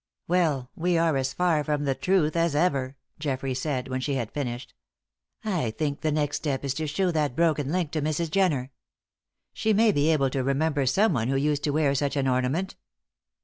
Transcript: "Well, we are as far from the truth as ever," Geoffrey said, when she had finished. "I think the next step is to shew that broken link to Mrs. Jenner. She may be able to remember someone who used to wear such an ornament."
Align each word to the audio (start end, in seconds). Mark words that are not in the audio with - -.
"Well, 0.27 0.71
we 0.75 0.97
are 0.97 1.15
as 1.15 1.31
far 1.31 1.63
from 1.63 1.85
the 1.85 1.93
truth 1.93 2.35
as 2.35 2.55
ever," 2.55 2.95
Geoffrey 3.19 3.53
said, 3.53 3.87
when 3.87 4.01
she 4.01 4.15
had 4.15 4.31
finished. 4.31 4.73
"I 5.45 5.69
think 5.77 6.01
the 6.01 6.11
next 6.11 6.37
step 6.37 6.65
is 6.65 6.73
to 6.73 6.87
shew 6.87 7.11
that 7.11 7.35
broken 7.35 7.71
link 7.71 7.91
to 7.91 8.01
Mrs. 8.01 8.31
Jenner. 8.31 8.71
She 9.53 9.73
may 9.73 9.91
be 9.91 10.11
able 10.11 10.31
to 10.31 10.43
remember 10.43 10.87
someone 10.87 11.27
who 11.27 11.35
used 11.37 11.63
to 11.65 11.69
wear 11.69 11.93
such 11.93 12.15
an 12.15 12.27
ornament." 12.27 12.75